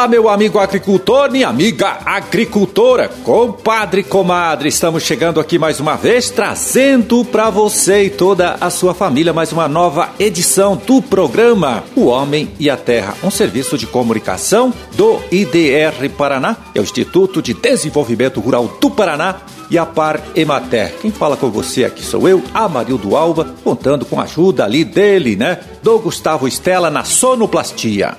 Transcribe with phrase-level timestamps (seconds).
[0.00, 6.30] Olá, meu amigo agricultor, minha amiga agricultora, compadre, comadre, estamos chegando aqui mais uma vez,
[6.30, 12.06] trazendo para você e toda a sua família mais uma nova edição do programa O
[12.06, 17.52] Homem e a Terra, um serviço de comunicação do IDR Paraná, é o Instituto de
[17.52, 20.96] Desenvolvimento Rural do Paraná, e a Par Emater.
[21.00, 25.36] Quem fala com você aqui sou eu, Amarildo Alba, contando com a ajuda ali dele,
[25.36, 25.60] né?
[25.80, 28.16] Do Gustavo Estela na sonoplastia.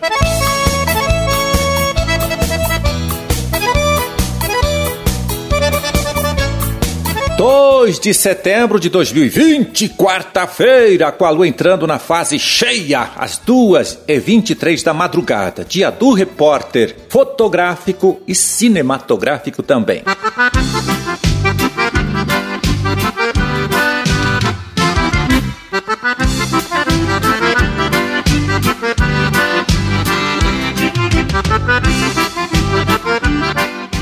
[7.91, 13.99] 2 de setembro de 2020, quarta-feira, com a lua entrando na fase cheia, às 2
[14.07, 15.65] e 23 da madrugada.
[15.67, 20.03] Dia do repórter fotográfico e cinematográfico também.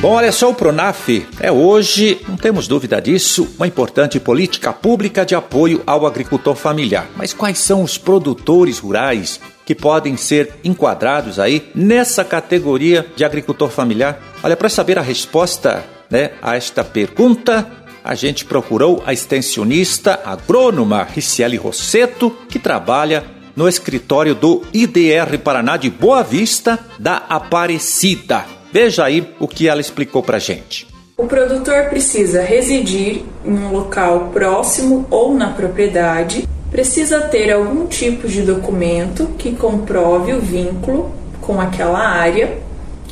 [0.01, 5.25] Bom, olha só, o Pronaf é hoje, não temos dúvida disso, uma importante política pública
[5.25, 7.05] de apoio ao agricultor familiar.
[7.17, 13.69] Mas quais são os produtores rurais que podem ser enquadrados aí nessa categoria de agricultor
[13.69, 14.21] familiar?
[14.41, 17.69] Olha, para saber a resposta né, a esta pergunta,
[18.01, 25.75] a gente procurou a extensionista agrônoma Ricieli Rosseto, que trabalha no escritório do IDR Paraná
[25.75, 28.58] de Boa Vista da Aparecida.
[28.71, 30.87] Veja aí o que ela explicou para gente.
[31.17, 38.27] O produtor precisa residir em um local próximo ou na propriedade, precisa ter algum tipo
[38.27, 42.59] de documento que comprove o vínculo com aquela área,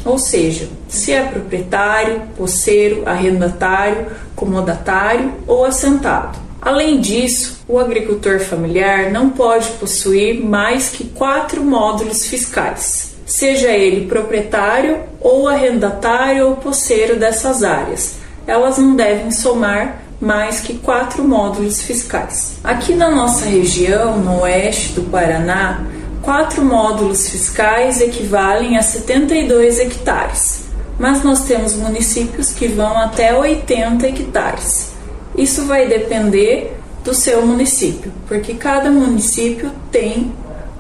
[0.06, 6.38] ou seja, se é proprietário, poceiro, arrendatário, comodatário ou assentado.
[6.62, 14.08] Além disso, o agricultor familiar não pode possuir mais que quatro módulos fiscais seja ele
[14.08, 18.16] proprietário ou arrendatário ou poceiro dessas áreas.
[18.48, 22.58] Elas não devem somar mais que quatro módulos fiscais.
[22.64, 25.86] Aqui na nossa região, no oeste do Paraná,
[26.24, 30.64] quatro módulos fiscais equivalem a 72 hectares,
[30.98, 34.94] mas nós temos municípios que vão até 80 hectares.
[35.38, 40.32] Isso vai depender do seu município, porque cada município tem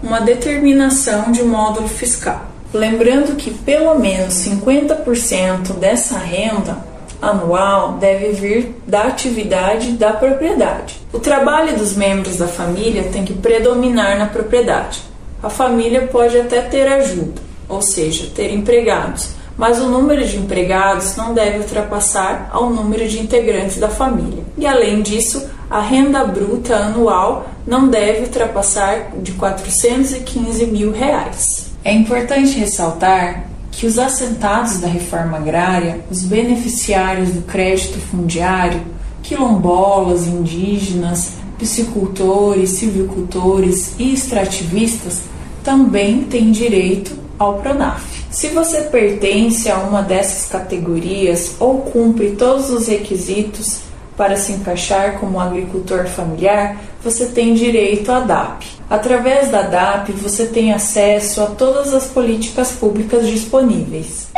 [0.01, 2.45] uma determinação de módulo fiscal.
[2.73, 6.77] Lembrando que pelo menos 50% dessa renda
[7.21, 10.99] anual deve vir da atividade da propriedade.
[11.11, 15.01] O trabalho dos membros da família tem que predominar na propriedade.
[15.41, 21.15] A família pode até ter ajuda, ou seja, ter empregados, mas o número de empregados
[21.15, 24.43] não deve ultrapassar ao número de integrantes da família.
[24.57, 31.67] E além disso, a renda bruta anual não deve ultrapassar de 415 mil reais.
[31.83, 38.81] É importante ressaltar que os assentados da reforma agrária, os beneficiários do crédito fundiário,
[39.21, 45.21] quilombolas, indígenas, piscicultores, silvicultores e extrativistas
[45.63, 48.25] também têm direito ao PRONAF.
[48.31, 53.81] Se você pertence a uma dessas categorias ou cumpre todos os requisitos
[54.17, 58.65] para se encaixar como agricultor familiar, você tem direito à DAP.
[58.89, 64.29] Através da DAP, você tem acesso a todas as políticas públicas disponíveis.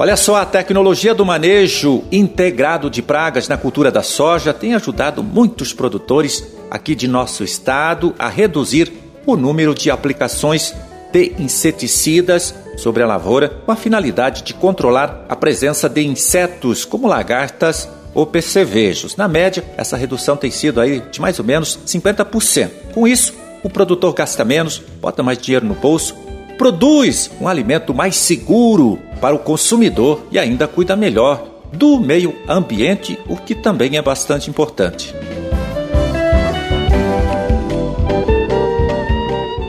[0.00, 5.24] Olha só, a tecnologia do manejo integrado de pragas na cultura da soja tem ajudado
[5.24, 8.92] muitos produtores aqui de nosso estado a reduzir
[9.26, 10.74] o número de aplicações
[11.12, 17.08] de inseticidas sobre a lavoura com a finalidade de controlar a presença de insetos como
[17.08, 19.16] lagartas ou percevejos.
[19.16, 22.70] Na média, essa redução tem sido aí de mais ou menos 50%.
[22.92, 26.14] Com isso, o produtor gasta menos, bota mais dinheiro no bolso,
[26.56, 33.18] produz um alimento mais seguro para o consumidor e ainda cuida melhor do meio ambiente,
[33.28, 35.14] o que também é bastante importante.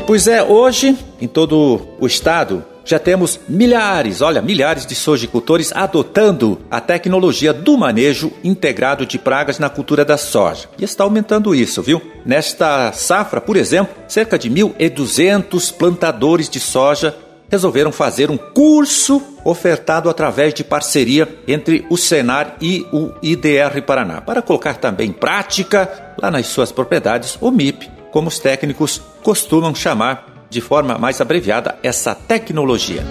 [0.09, 6.57] Pois é, hoje, em todo o estado, já temos milhares, olha, milhares de sojicultores adotando
[6.71, 10.67] a tecnologia do manejo integrado de pragas na cultura da soja.
[10.79, 12.01] E está aumentando isso, viu?
[12.25, 17.15] Nesta safra, por exemplo, cerca de 1.200 plantadores de soja
[17.47, 24.21] resolveram fazer um curso ofertado através de parceria entre o Senar e o IDR Paraná,
[24.21, 29.73] para colocar também em prática, lá nas suas propriedades, o MIP, como os técnicos costumam
[29.73, 33.03] chamar de forma mais abreviada essa tecnologia.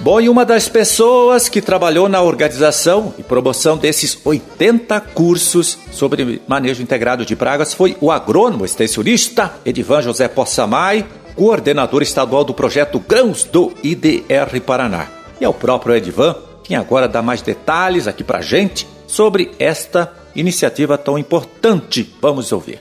[0.00, 6.42] Bom, e uma das pessoas que trabalhou na organização e promoção desses 80 cursos sobre
[6.48, 11.06] manejo integrado de pragas foi o agrônomo extensionista Edivan José Possamay,
[11.36, 15.06] coordenador estadual do projeto Grãos do IDR Paraná.
[15.40, 20.12] E é o próprio Edivan quem agora dá mais detalhes aqui pra gente sobre esta
[20.34, 22.14] iniciativa tão importante.
[22.20, 22.80] Vamos ouvir.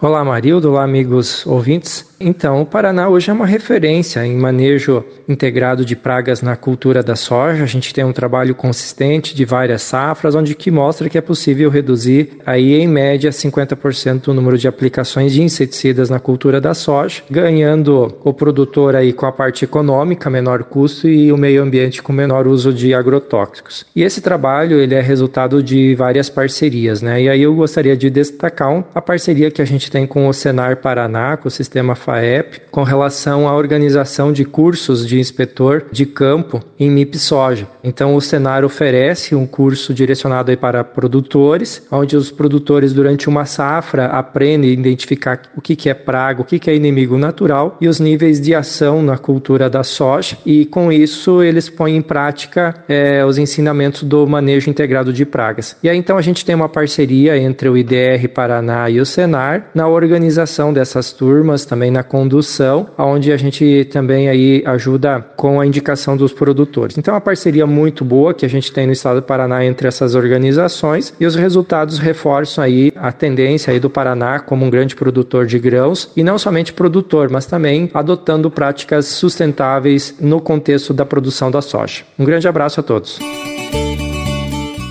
[0.00, 0.70] Olá, Marildo.
[0.70, 2.09] Olá, amigos ouvintes.
[2.22, 7.16] Então, o Paraná hoje é uma referência em manejo integrado de pragas na cultura da
[7.16, 7.64] soja.
[7.64, 11.70] A gente tem um trabalho consistente de várias safras, onde que mostra que é possível
[11.70, 17.22] reduzir aí em média 50% o número de aplicações de inseticidas na cultura da soja,
[17.30, 22.12] ganhando o produtor aí com a parte econômica, menor custo e o meio ambiente com
[22.12, 23.86] menor uso de agrotóxicos.
[23.96, 27.22] E esse trabalho, ele é resultado de várias parcerias, né?
[27.22, 30.76] E aí eu gostaria de destacar a parceria que a gente tem com o Senar
[30.76, 36.60] Paraná, com o sistema FAEP com relação à organização de cursos de inspetor de campo
[36.78, 37.68] em MIP soja.
[37.84, 44.06] Então o Senar oferece um curso direcionado para produtores, onde os produtores durante uma safra
[44.06, 48.40] aprendem a identificar o que é praga, o que é inimigo natural e os níveis
[48.40, 53.38] de ação na cultura da soja e com isso eles põem em prática é, os
[53.38, 55.76] ensinamentos do manejo integrado de pragas.
[55.82, 59.70] E aí então a gente tem uma parceria entre o IDR Paraná e o Senar
[59.74, 65.60] na organização dessas turmas, também na na condução, onde a gente também aí ajuda com
[65.60, 66.96] a indicação dos produtores.
[66.96, 69.86] Então, é uma parceria muito boa que a gente tem no estado do Paraná entre
[69.86, 74.96] essas organizações e os resultados reforçam aí a tendência aí do Paraná como um grande
[74.96, 81.04] produtor de grãos e não somente produtor, mas também adotando práticas sustentáveis no contexto da
[81.04, 82.02] produção da soja.
[82.18, 83.18] Um grande abraço a todos.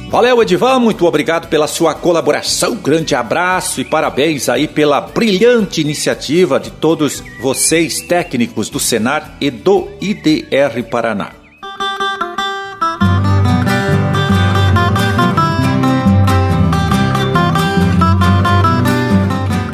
[0.10, 2.76] Valeu, Edivan, muito obrigado pela sua colaboração.
[2.78, 9.52] Grande abraço e parabéns aí pela brilhante iniciativa de todos vocês, técnicos do Senar e
[9.52, 11.30] do IDR Paraná.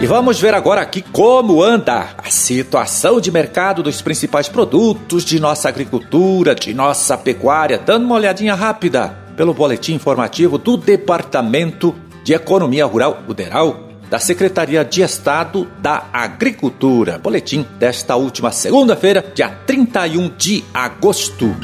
[0.02, 5.40] E vamos ver agora aqui como anda a situação de mercado dos principais produtos de
[5.40, 12.34] nossa agricultura, de nossa pecuária, dando uma olhadinha rápida pelo boletim informativo do Departamento de
[12.34, 17.18] Economia Rural, o DERAL, da Secretaria de Estado da Agricultura.
[17.18, 21.56] Boletim desta última segunda-feira, dia 31 de agosto.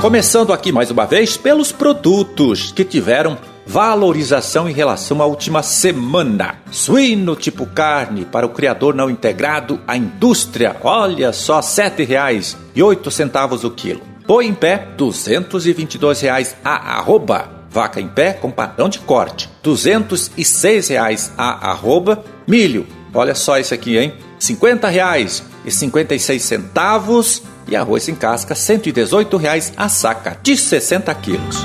[0.00, 3.38] Começando aqui mais uma vez pelos produtos que tiveram
[3.74, 6.60] valorização em relação à última semana.
[6.70, 13.70] Suíno tipo carne para o criador não integrado, a indústria, olha só, R$ 7,08 o
[13.72, 14.00] quilo.
[14.28, 17.50] Boi em pé, 222 reais a arroba.
[17.68, 22.22] Vaca em pé com padrão de corte, 206 reais a arroba.
[22.46, 24.14] Milho, olha só esse aqui, hein?
[24.38, 27.42] 50 reais e 56 centavos.
[27.76, 31.64] Arroz em casca, 118 reais a saca de 60 quilos.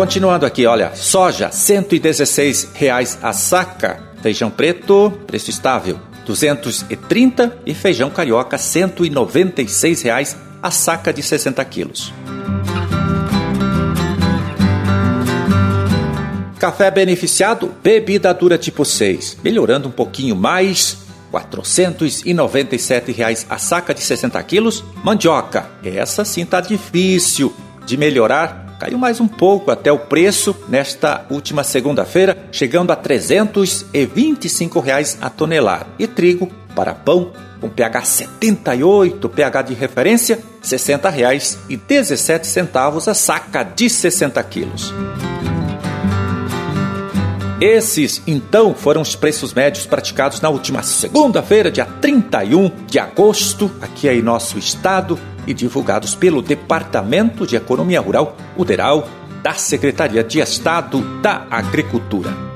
[0.00, 4.02] Continuando aqui, olha, soja, 116 reais a saca.
[4.22, 12.14] Feijão preto, preço estável, 230 e feijão carioca, 196 reais a saca de 60 quilos.
[16.58, 20.96] Café beneficiado, bebida dura tipo 6, melhorando um pouquinho mais,
[21.30, 24.82] 497 reais a saca de 60 quilos.
[25.04, 27.54] Mandioca, essa sim tá difícil
[27.84, 34.80] de melhorar Caiu mais um pouco até o preço nesta última segunda-feira, chegando a 325
[34.80, 35.86] reais a tonelada.
[35.98, 43.90] E trigo para pão com pH 78, pH de referência, R$ 60,17 a saca de
[43.90, 44.94] 60 quilos.
[47.60, 54.08] Esses, então, foram os preços médios praticados na última segunda-feira, dia 31 de agosto, aqui
[54.08, 59.08] em nosso estado, e divulgados pelo Departamento de Economia Rural, o DERAL,
[59.42, 62.50] da Secretaria de Estado da Agricultura.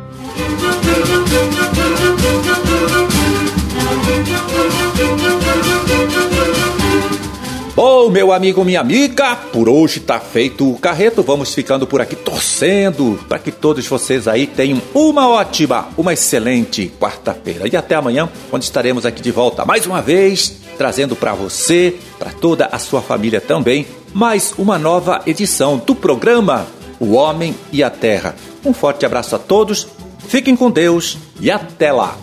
[7.77, 11.25] Bom, meu amigo, minha amiga, por hoje tá feito o carreto.
[11.25, 16.93] Vamos ficando por aqui torcendo para que todos vocês aí tenham uma ótima, uma excelente
[17.01, 17.67] quarta-feira.
[17.67, 22.31] E até amanhã, quando estaremos aqui de volta mais uma vez, trazendo para você, para
[22.31, 26.67] toda a sua família também, mais uma nova edição do programa
[27.01, 28.35] O Homem e a Terra.
[28.65, 29.87] Um forte abraço a todos,
[30.29, 32.17] fiquem com Deus e até lá.